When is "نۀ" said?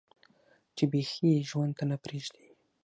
1.89-1.97